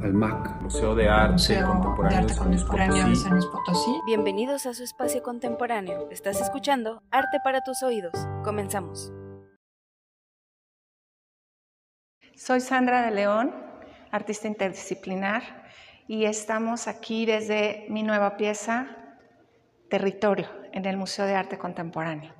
[0.00, 3.22] al MAC, Museo de Arte Museo Contemporáneo de de Arte San Luis Contemporáneo de Potosí.
[3.22, 4.00] San Luis Potosí.
[4.06, 6.08] Bienvenidos a su espacio contemporáneo.
[6.10, 8.12] Estás escuchando Arte para tus oídos.
[8.42, 9.12] Comenzamos.
[12.34, 13.54] Soy Sandra de León,
[14.10, 15.42] artista interdisciplinar,
[16.08, 18.96] y estamos aquí desde mi nueva pieza,
[19.90, 22.34] Territorio, en el Museo de Arte Contemporáneo.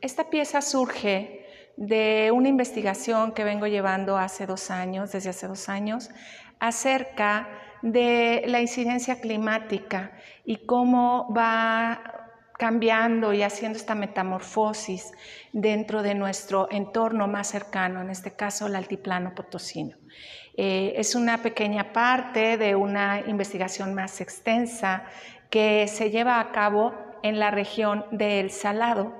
[0.00, 1.39] Esta pieza surge
[1.80, 6.10] de una investigación que vengo llevando hace dos años, desde hace dos años,
[6.58, 7.48] acerca
[7.80, 10.12] de la incidencia climática
[10.44, 15.12] y cómo va cambiando y haciendo esta metamorfosis
[15.54, 19.96] dentro de nuestro entorno más cercano, en este caso el altiplano potosino.
[20.58, 25.04] Eh, es una pequeña parte de una investigación más extensa
[25.48, 26.92] que se lleva a cabo
[27.22, 29.14] en la región del Salado,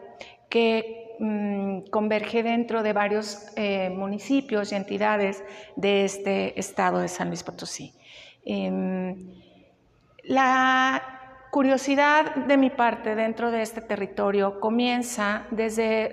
[0.50, 5.44] que mmm, converge dentro de varios eh, municipios y entidades
[5.76, 7.92] de este estado de San Luis Potosí.
[8.44, 9.14] Eh,
[10.24, 11.02] la
[11.50, 16.12] curiosidad de mi parte dentro de este territorio comienza desde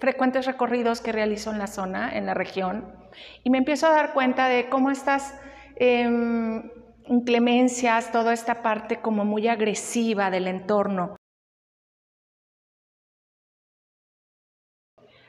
[0.00, 2.94] frecuentes recorridos que realizo en la zona, en la región,
[3.42, 5.34] y me empiezo a dar cuenta de cómo estas
[5.76, 6.08] eh,
[7.06, 11.16] inclemencias, toda esta parte como muy agresiva del entorno,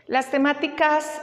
[0.07, 1.19] Las temáticas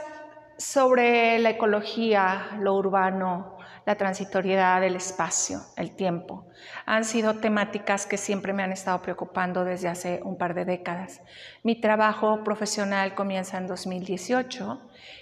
[0.57, 6.47] sobre la ecología, lo urbano, la transitoriedad del espacio, el tiempo,
[6.85, 11.21] han sido temáticas que siempre me han estado preocupando desde hace un par de décadas.
[11.63, 14.81] Mi trabajo profesional comienza en 2018,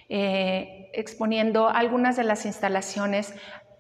[0.10, 3.36] eh, exponiendo algunas de las instalaciones.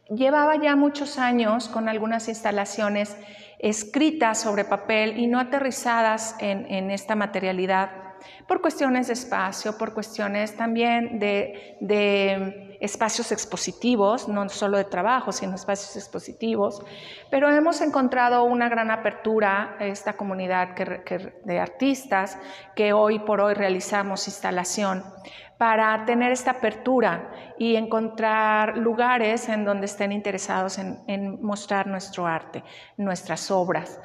[0.09, 3.18] Llevaba ya muchos años con algunas instalaciones
[3.58, 8.00] escritas sobre papel y no aterrizadas en esta materialidad
[8.47, 15.31] por cuestiones de espacio, por cuestiones también de, de, espacios expositivos, no solo de trabajo,
[15.31, 16.83] sino espacios expositivos,
[17.30, 22.38] pero hemos encontrado una gran apertura, esta comunidad que, de artistas,
[22.75, 25.03] que hoy por hoy realizamos instalación,
[25.57, 32.63] para tener esta apertura y encontrar lugares en donde estén interesados en mostrar nuestro arte,
[32.97, 34.00] nuestras obras.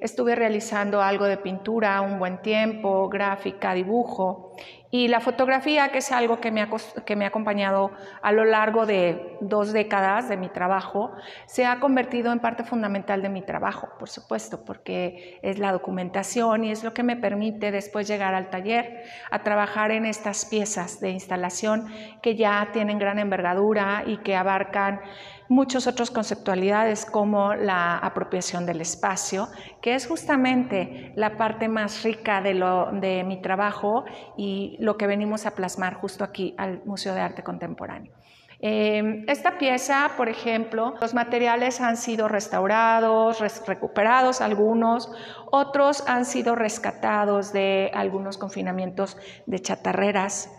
[0.00, 4.52] Estuve realizando algo de pintura un buen tiempo, gráfica, dibujo
[4.90, 6.68] y la fotografía, que es algo que me, ha,
[7.04, 7.90] que me ha acompañado
[8.22, 11.12] a lo largo de dos décadas de mi trabajo,
[11.46, 16.64] se ha convertido en parte fundamental de mi trabajo, por supuesto, porque es la documentación
[16.64, 21.00] y es lo que me permite después llegar al taller a trabajar en estas piezas
[21.00, 21.88] de instalación
[22.22, 25.00] que ya tienen gran envergadura y que abarcan
[25.48, 29.48] muchas otras conceptualidades como la apropiación del espacio,
[29.80, 34.04] que es justamente la parte más rica de, lo, de mi trabajo
[34.36, 38.12] y lo que venimos a plasmar justo aquí al Museo de Arte Contemporáneo.
[38.60, 45.12] Eh, esta pieza, por ejemplo, los materiales han sido restaurados, res recuperados algunos,
[45.50, 50.50] otros han sido rescatados de algunos confinamientos de chatarreras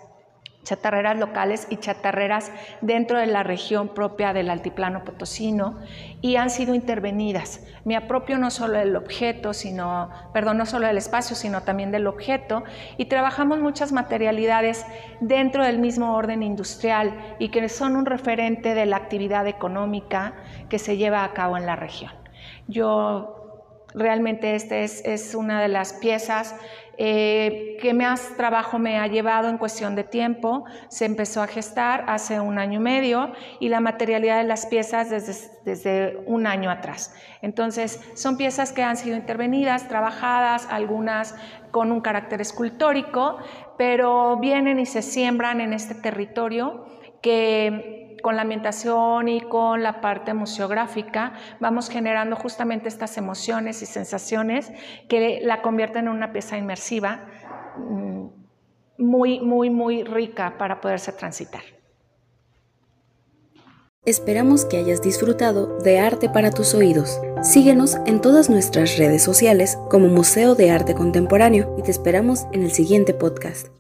[0.69, 5.80] chatarreras locales y chatarreras dentro de la región propia del altiplano potosino
[6.22, 7.66] y han sido intervenidas.
[7.85, 12.06] Me apropio no solo del objeto, sino, perdón, no solo del espacio, sino también del
[12.06, 12.63] objeto
[12.97, 14.85] y trabajamos muchas materialidades
[15.22, 20.35] dentro del mismo orden industrial y que son un referente de la actividad económica
[20.69, 22.12] que se lleva a cabo en la región.
[22.68, 23.49] Yo
[23.94, 26.56] realmente esta es, es una de las piezas
[27.02, 30.66] eh, que más trabajo me ha llevado en cuestión de tiempo.
[30.90, 35.10] Se empezó a gestar hace un año y medio y la materialidad de las piezas
[35.10, 37.16] desde, desde un año atrás.
[37.42, 41.36] Entonces, son piezas que han sido intervenidas, trabajadas, algunas
[41.72, 43.38] con un carácter escultórico,
[43.78, 46.86] pero vienen y se siembran en este territorio
[47.22, 53.85] que con la ambientación y con la parte museográfica vamos generando justamente estas emociones y
[53.85, 54.72] sensaciones
[55.07, 57.28] que la convierten en una pieza inmersiva
[58.97, 61.61] muy, muy, muy rica para poderse transitar.
[64.05, 67.22] Esperamos que hayas disfrutado de Arte para tus oídos.
[67.41, 72.64] Síguenos en todas nuestras redes sociales como Museo de Arte Contemporáneo y te esperamos en
[72.64, 73.79] el siguiente podcast.